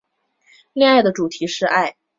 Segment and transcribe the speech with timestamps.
[0.73, 1.95] 恋歌的主题是爱。